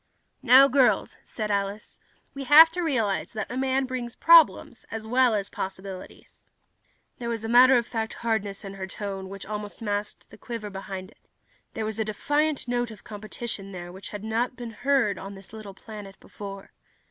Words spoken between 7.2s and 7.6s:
was a